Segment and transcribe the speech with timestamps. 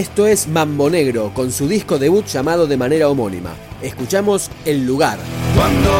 [0.00, 3.50] Esto es Mambo Negro, con su disco debut llamado de manera homónima.
[3.82, 5.18] Escuchamos El lugar.
[5.54, 5.90] Cuando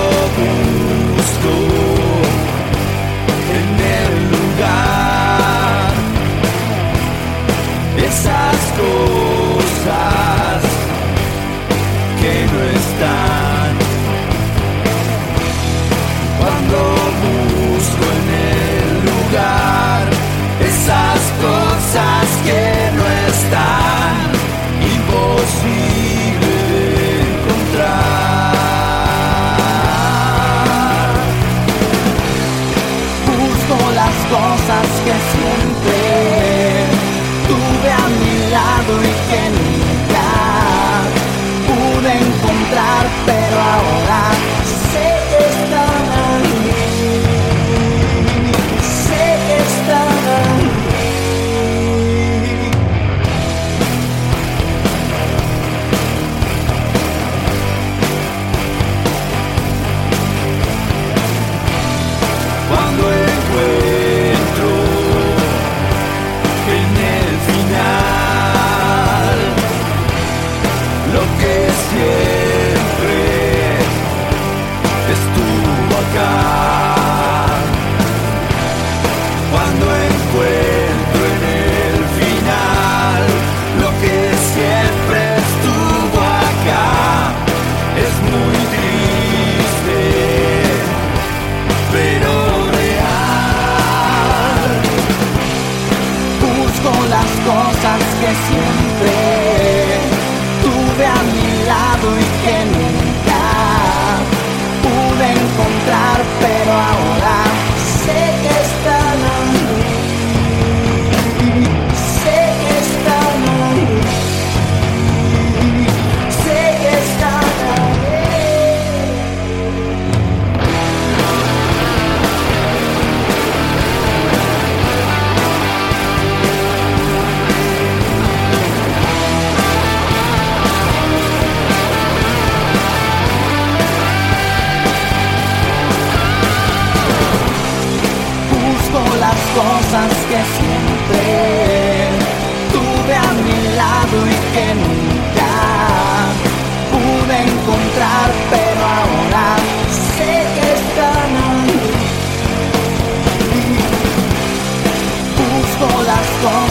[1.16, 1.54] busco
[3.59, 3.68] en
[3.98, 5.92] el lugar
[7.98, 10.20] esas cosas.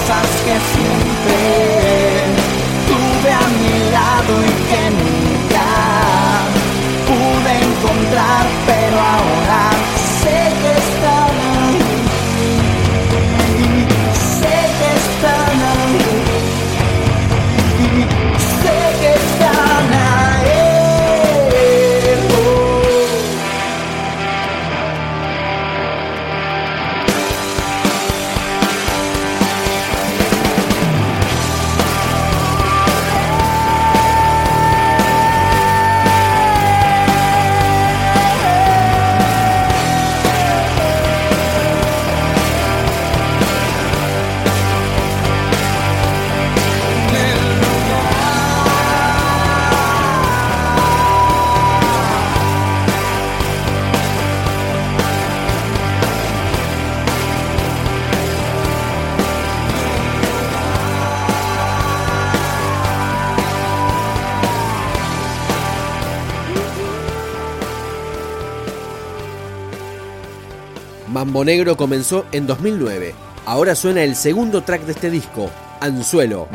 [0.10, 1.69] sabes que é sempre
[71.30, 73.14] Mambo Negro comenzó en 2009.
[73.46, 76.48] Ahora suena el segundo track de este disco, Anzuelo.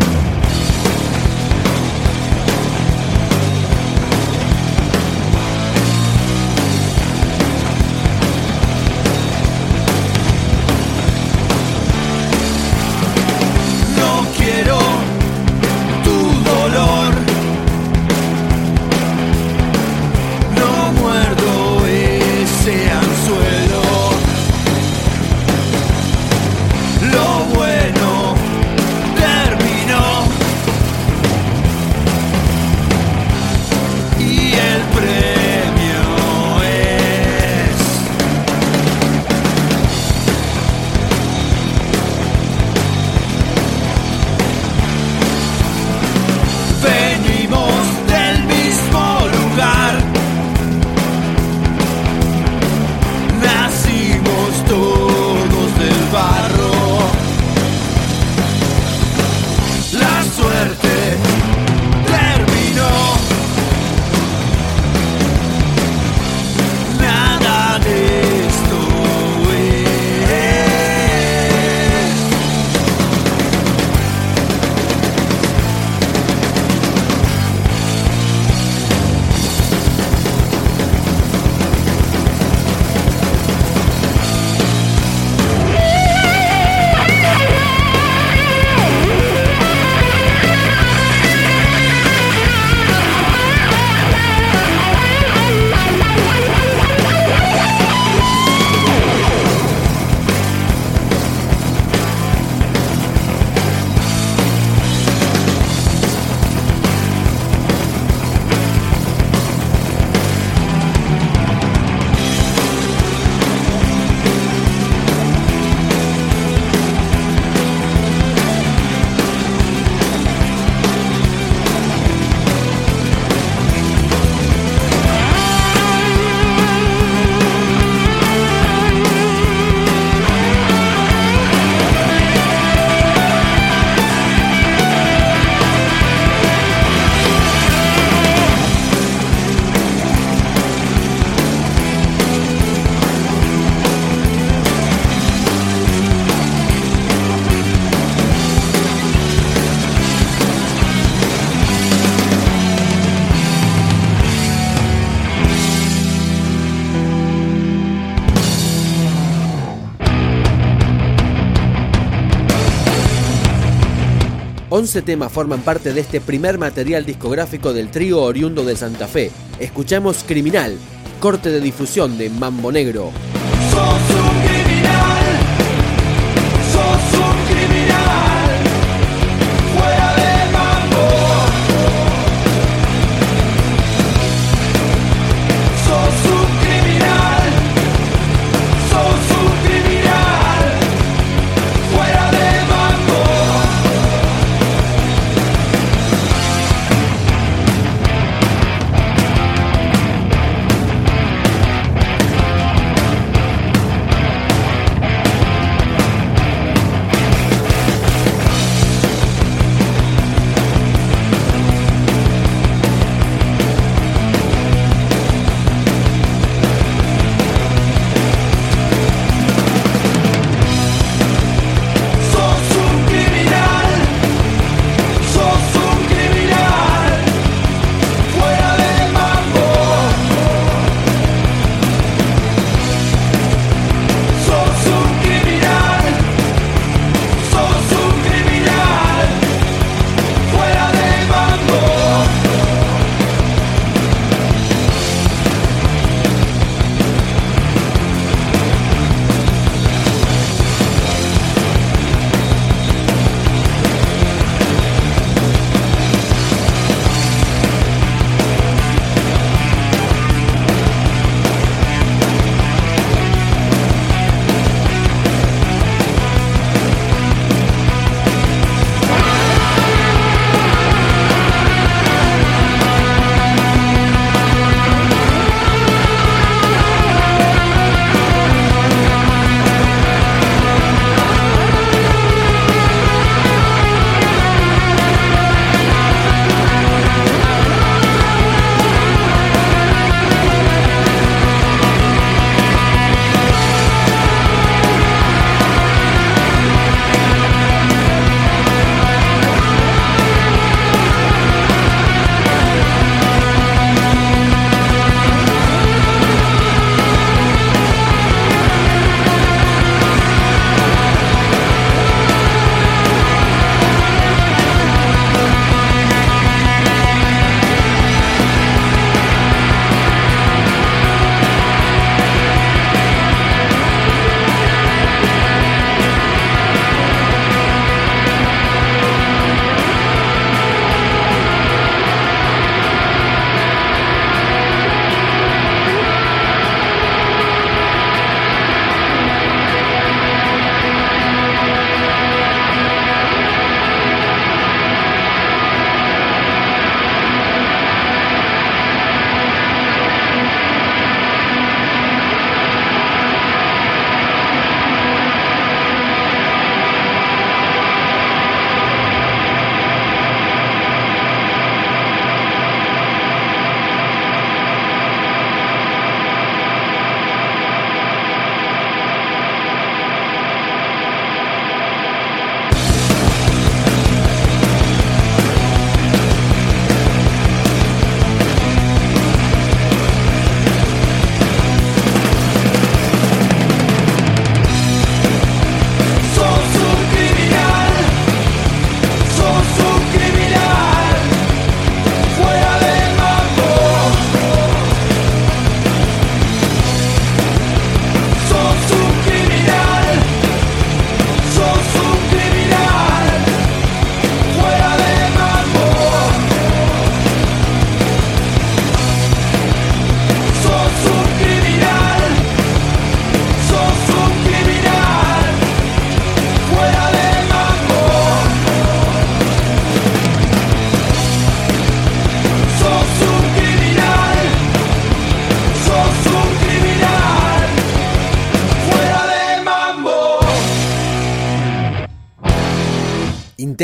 [164.76, 169.31] 11 temas forman parte de este primer material discográfico del trío oriundo de Santa Fe.
[169.61, 170.76] Escuchamos Criminal,
[171.21, 173.12] corte de difusión de Mambo Negro.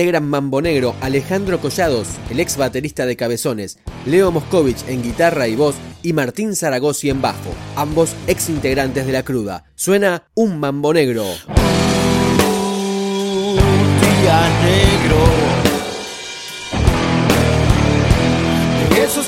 [0.01, 5.57] Integran Mambo Negro Alejandro Collados, el ex baterista de Cabezones, Leo Moscovich en guitarra y
[5.57, 9.65] voz y Martín Zaragozi en bajo, ambos ex integrantes de La Cruda.
[9.75, 11.27] Suena un Mambo Negro.
[14.01, 15.19] Día negro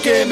[0.02, 0.24] que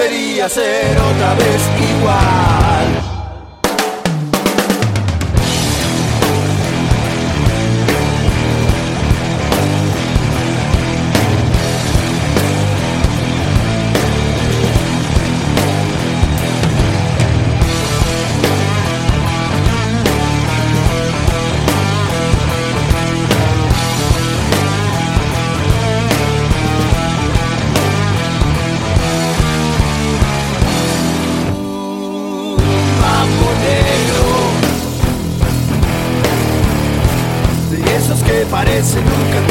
[0.00, 1.62] volvería a ser otra vez
[1.98, 2.59] igual.
[38.80, 39.49] esse nunca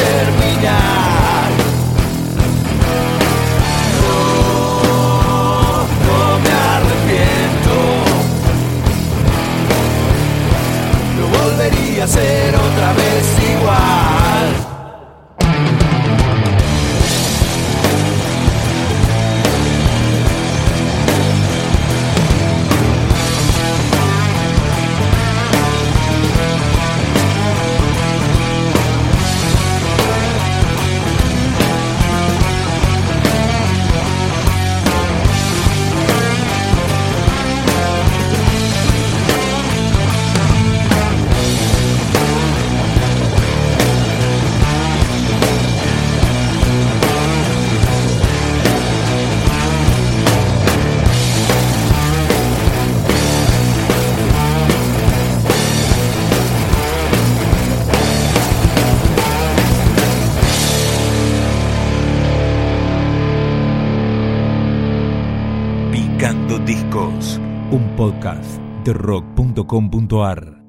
[68.94, 70.69] Picando